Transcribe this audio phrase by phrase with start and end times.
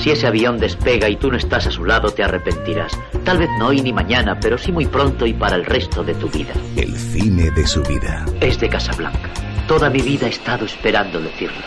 [0.00, 2.98] Si ese avión despega y tú no estás a su lado, te arrepentirás.
[3.22, 6.14] Tal vez no hoy ni mañana, pero sí muy pronto y para el resto de
[6.14, 6.54] tu vida.
[6.74, 8.24] El cine de su vida.
[8.40, 9.30] Es de Casablanca.
[9.68, 11.60] Toda mi vida he estado esperando decirlo.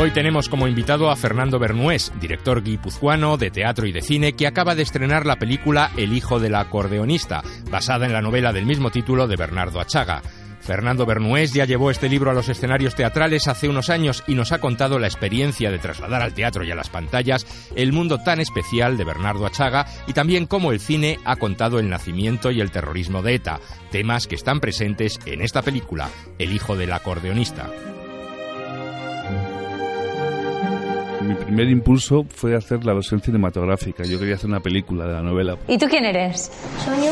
[0.00, 4.46] Hoy tenemos como invitado a Fernando Bernués, director guipuzcoano de teatro y de cine, que
[4.46, 8.92] acaba de estrenar la película El hijo del acordeonista, basada en la novela del mismo
[8.92, 10.22] título de Bernardo Achaga.
[10.68, 14.52] Fernando Bernués ya llevó este libro a los escenarios teatrales hace unos años y nos
[14.52, 18.38] ha contado la experiencia de trasladar al teatro y a las pantallas el mundo tan
[18.38, 22.70] especial de Bernardo Achaga y también cómo el cine ha contado el nacimiento y el
[22.70, 27.70] terrorismo de ETA, temas que están presentes en esta película, El hijo del acordeonista.
[31.28, 34.02] Mi primer impulso fue hacer la versión cinematográfica.
[34.04, 35.56] Yo quería hacer una película de la novela.
[35.66, 36.50] ¿Y tú quién eres?
[36.84, 37.06] Soy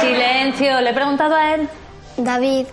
[0.00, 1.68] Silencio, le he preguntado a él.
[2.16, 2.66] David.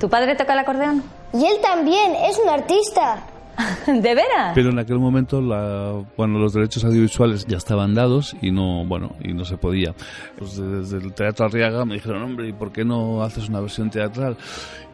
[0.00, 1.02] ¿Tu padre toca el acordeón?
[1.32, 3.18] Y él también, es un artista.
[4.02, 4.52] ¿De veras?
[4.54, 9.16] Pero en aquel momento, la, bueno, los derechos audiovisuales ya estaban dados y no, bueno,
[9.22, 9.94] y no se podía.
[10.36, 13.90] Pues desde el Teatro Arriaga me dijeron, hombre, ¿y por qué no haces una versión
[13.90, 14.36] teatral?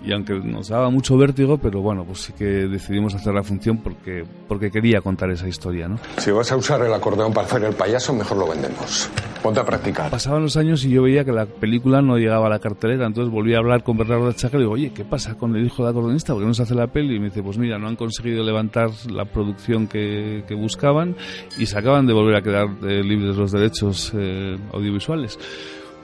[0.05, 3.79] Y aunque nos daba mucho vértigo, pero bueno, pues sí que decidimos hacer la función
[3.79, 5.99] porque, porque quería contar esa historia, ¿no?
[6.19, 9.11] Si vas a usar el acordeón para hacer el payaso, mejor lo vendemos.
[9.43, 10.11] Ponte a practicar.
[10.11, 13.33] Pasaban los años y yo veía que la película no llegaba a la cartelera, entonces
[13.33, 15.93] volví a hablar con Bernardo Chaca y digo, oye, ¿qué pasa con el hijo del
[15.93, 16.35] acordeonista?
[16.35, 17.17] ¿Por qué no se hace la peli?
[17.17, 21.17] Y me dice, pues mira, no han conseguido levantar la producción que, que buscaban
[21.59, 25.39] y se acaban de volver a quedar eh, libres los derechos eh, audiovisuales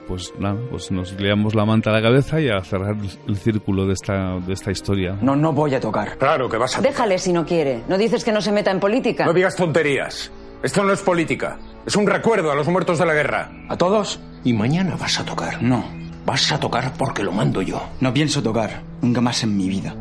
[0.07, 2.97] pues nada, pues nos liamos la manta a la cabeza y a cerrar
[3.27, 5.17] el círculo de esta, de esta historia.
[5.21, 6.17] No, no voy a tocar.
[6.17, 7.83] Claro que vas a Déjale si no quiere.
[7.87, 9.25] ¿No dices que no se meta en política?
[9.25, 10.29] No digas tonterías.
[10.63, 11.57] Esto no es política.
[11.85, 13.51] Es un recuerdo a los muertos de la guerra.
[13.69, 14.19] ¿A todos?
[14.43, 15.63] Y mañana vas a tocar.
[15.63, 15.83] No.
[16.25, 17.81] Vas a tocar porque lo mando yo.
[17.99, 18.83] No pienso tocar.
[19.01, 19.95] Nunca más en mi vida.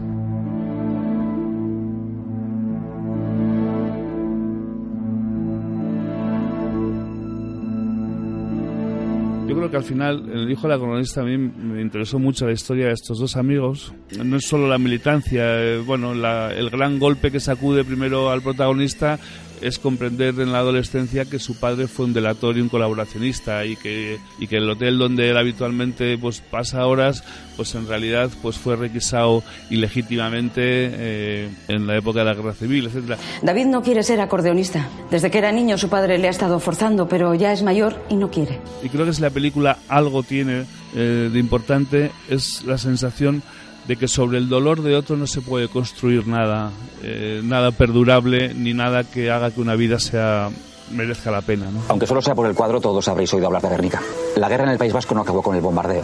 [9.71, 12.45] Yo creo que al final, el hijo de la colonista, a mí me interesó mucho
[12.45, 13.95] la historia de estos dos amigos.
[14.25, 19.21] No es solo la militancia, eh, bueno, el gran golpe que sacude primero al protagonista
[19.61, 23.77] es comprender en la adolescencia que su padre fue un delator y un colaboracionista y
[23.77, 27.25] que, y que el hotel donde él habitualmente pues pasa horas
[27.57, 32.87] pues en realidad pues fue requisado ilegítimamente eh, en la época de la guerra civil,
[32.87, 33.19] etcétera.
[33.43, 34.89] David no quiere ser acordeonista.
[35.11, 38.17] Desde que era niño su padre le ha estado forzando, pero ya es mayor y
[38.17, 38.61] no quiere.
[38.83, 43.43] Y creo que si la película algo tiene eh, de importante es la sensación
[43.87, 46.71] de que sobre el dolor de otro no se puede construir nada,
[47.03, 50.51] eh, nada perdurable ni nada que haga que una vida sea
[50.91, 51.71] merezca la pena.
[51.71, 51.81] ¿no?
[51.89, 54.03] Aunque solo sea por el cuadro, todos habréis oído hablar de Guernica.
[54.37, 56.03] La guerra en el País Vasco no acabó con el bombardeo.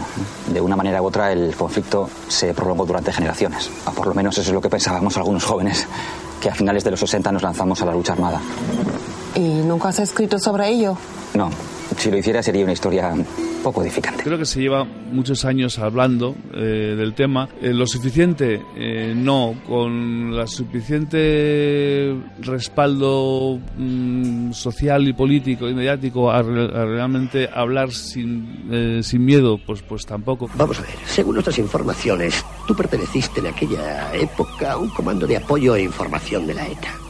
[0.52, 3.70] De una manera u otra, el conflicto se prolongó durante generaciones.
[3.86, 5.86] O por lo menos eso es lo que pensábamos algunos jóvenes,
[6.40, 8.40] que a finales de los 60 nos lanzamos a la lucha armada.
[9.34, 10.96] ¿Y nunca has escrito sobre ello?
[11.34, 11.50] No,
[11.96, 13.14] si lo hiciera sería una historia
[13.62, 14.22] poco edificante.
[14.22, 17.48] Creo que se lleva muchos años hablando eh, del tema.
[17.60, 19.54] Eh, lo suficiente, eh, no.
[19.66, 28.68] Con la suficiente respaldo mm, social y político y mediático a, a realmente hablar sin,
[28.70, 30.48] eh, sin miedo, pues, pues tampoco.
[30.54, 35.36] Vamos a ver, según nuestras informaciones, tú perteneciste en aquella época a un comando de
[35.36, 37.05] apoyo e información de la ETA.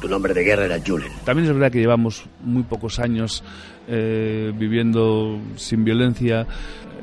[0.00, 1.12] Tu nombre de guerra era Julen.
[1.24, 3.42] También es verdad que llevamos muy pocos años
[3.88, 6.46] eh, viviendo sin violencia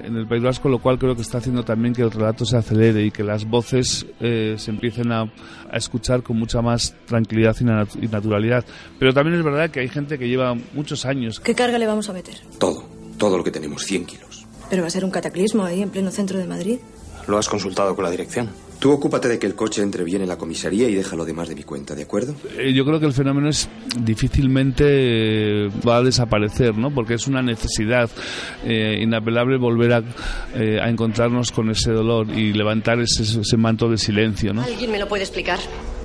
[0.03, 2.57] en el País Vasco, lo cual creo que está haciendo también que el relato se
[2.57, 7.55] acelere y que las voces eh, se empiecen a, a, escuchar con mucha más tranquilidad
[7.59, 8.65] y, nat y, naturalidad.
[8.99, 11.39] Pero también es verdad que hay gente que lleva muchos años.
[11.39, 12.35] ¿Qué carga le vamos a meter?
[12.59, 12.83] Todo,
[13.17, 14.45] todo lo que tenemos, 100 kilos.
[14.69, 16.79] ¿Pero va a ser un cataclismo ahí en pleno centro de Madrid?
[17.27, 18.49] ¿Lo has consultado con la dirección?
[18.83, 21.47] Tú ocúpate de que el coche entre bien en la comisaría y déjalo de más
[21.47, 22.35] de mi cuenta, ¿de acuerdo?
[22.57, 26.93] Eh, yo creo que el fenómeno es difícilmente eh, va a desaparecer, ¿no?
[26.93, 28.09] Porque es una necesidad
[28.65, 30.03] eh, inapelable volver a,
[30.53, 34.63] eh, a, encontrarnos con ese dolor y levantar ese, ese manto de silencio, ¿no?
[34.63, 35.59] ¿Alguien me lo puede explicar?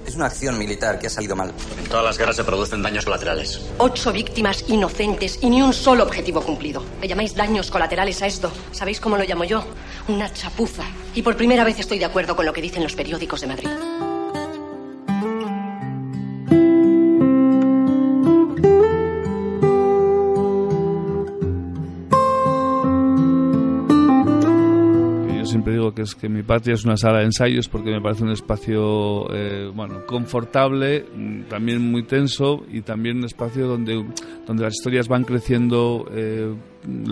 [0.09, 1.53] Es una acción militar que ha salido mal.
[1.79, 3.61] En todas las guerras se producen daños colaterales.
[3.77, 6.83] Ocho víctimas inocentes y ni un solo objetivo cumplido.
[7.03, 8.51] ¿Le llamáis daños colaterales a esto?
[8.73, 9.63] ¿Sabéis cómo lo llamo yo?
[10.09, 10.85] Una chapuza.
[11.15, 13.69] Y por primera vez estoy de acuerdo con lo que dicen los periódicos de Madrid.
[25.95, 29.33] Que es que mi patria es una sala de ensayos porque me parece un espacio
[29.35, 34.05] eh, bueno confortable, mm, también muy tenso y también un espacio donde,
[34.47, 36.55] donde las historias van creciendo, eh,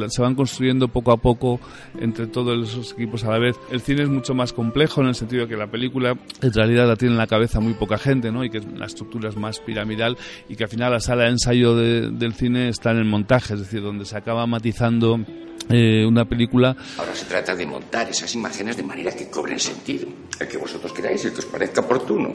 [0.08, 1.60] se van construyendo poco a poco
[1.98, 3.56] entre todos esos equipos a la vez.
[3.70, 6.86] El cine es mucho más complejo en el sentido de que la película en realidad
[6.86, 8.44] la tiene en la cabeza muy poca gente, ¿no?
[8.44, 10.16] Y que la estructura es más piramidal
[10.48, 13.60] y que al final la sala de ensayo del cine está en el montaje, es
[13.60, 15.20] decir, donde se acaba matizando
[15.68, 16.76] eh, una película.
[16.98, 20.06] Ahora se trata de montar esas imágenes de manera que cobren sentido,
[20.38, 22.34] el que vosotros queráis, el que os parezca oportuno.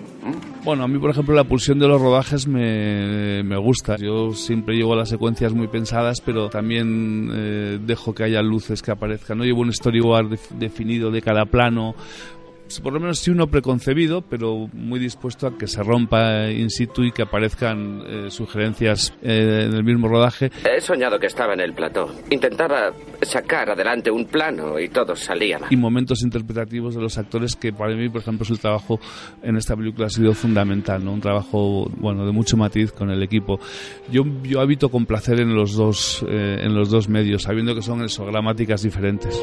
[0.63, 3.95] Bueno, a mí, por ejemplo, la pulsión de los rodajes me, me gusta.
[3.97, 8.91] Yo siempre llevo las secuencias muy pensadas, pero también eh, dejo que haya luces que
[8.91, 9.37] aparezcan.
[9.37, 11.95] No llevo un storyboard definido de cada plano
[12.79, 17.03] por lo menos sí uno preconcebido, pero muy dispuesto a que se rompa in situ
[17.03, 20.51] y que aparezcan eh, sugerencias eh, en el mismo rodaje.
[20.63, 22.09] He soñado que estaba en el plató.
[22.29, 25.71] Intentaba sacar adelante un plano y todo salía mal.
[25.71, 28.99] Y momentos interpretativos de los actores que para mí, por ejemplo, el trabajo
[29.43, 31.13] en esta película ha sido fundamental, ¿no?
[31.13, 33.59] Un trabajo, bueno, de mucho matiz con el equipo.
[34.11, 37.81] Yo, yo habito con placer en los dos, eh, en los dos medios, sabiendo que
[37.81, 39.41] son gramáticas diferentes.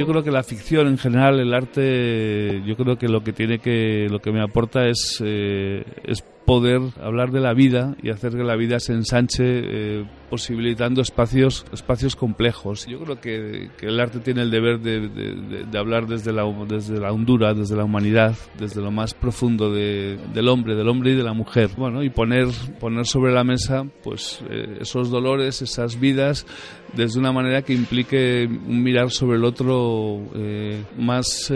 [0.00, 3.58] Yo creo que la ficción en general, el arte, yo creo que lo que tiene
[3.58, 8.32] que, lo que me aporta es, eh, es poder hablar de la vida y hacer
[8.32, 12.86] que la vida se ensanche eh, posibilitando espacios espacios complejos.
[12.86, 17.52] Yo creo que, el arte tiene el deber de, hablar desde la, desde la hondura,
[17.52, 21.70] desde la humanidad, desde lo más profundo del hombre, del hombre y de la mujer.
[21.76, 22.48] Bueno, y poner,
[22.78, 26.46] poner sobre la mesa pues eh, esos dolores, esas vidas,
[26.94, 31.52] desde una manera que implique un mirar sobre el otro eh, más,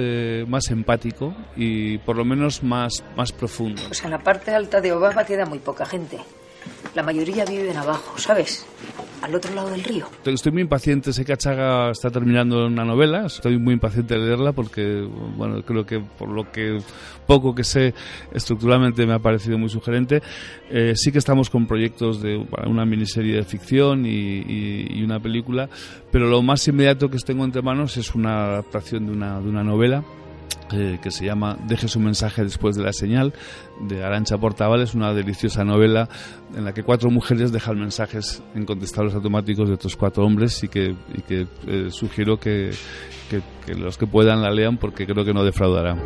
[0.49, 3.83] más empático y por lo menos más, más profundo.
[3.87, 6.19] Pues en la parte alta de Obama queda muy poca gente.
[6.95, 8.65] La mayoría viven abajo, ¿sabes?
[9.21, 10.07] Al otro lado del río.
[10.25, 14.53] Estoy muy impaciente, sé que Achaga está terminando una novela, estoy muy impaciente de leerla
[14.53, 16.79] porque, bueno, creo que por lo que
[17.27, 17.95] poco que sé
[18.33, 20.23] estructuralmente me ha parecido muy sugerente.
[20.71, 22.37] Eh, sí que estamos con proyectos de
[22.67, 25.69] una miniserie de ficción y, una película,
[26.11, 29.63] pero lo más inmediato que tengo entre manos es una adaptación de una, de una
[29.63, 30.03] novela
[30.75, 33.33] eh, que se llama Deje su mensaje después de la señal,
[33.81, 36.09] de Arancha Portavales, una deliciosa novela
[36.57, 38.67] en la que cuatro mujeres dejan mensajes en
[39.15, 40.97] automáticos de otros cuatro hombres y que,
[41.29, 42.73] eh, sugiero que,
[43.29, 45.97] que los que puedan la lean porque creo que no defraudará.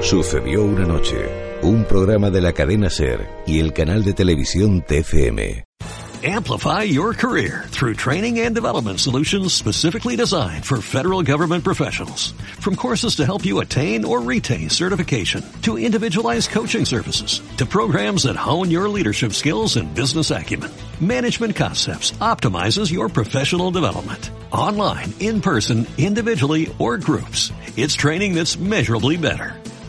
[0.00, 5.64] Sucedió una noche un programa de la cadena Ser y el canal de televisión TFM.
[6.22, 12.32] Amplify your career through training and development solutions specifically designed for federal government professionals.
[12.60, 18.22] From courses to help you attain or retain certification, to individualized coaching services, to programs
[18.22, 24.30] that hone your leadership skills and business acumen, Management Concepts optimizes your professional development.
[24.50, 29.56] Online, in person, individually, or groups, it's training that's measurably better.